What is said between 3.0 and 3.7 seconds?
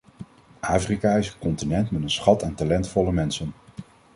mensen.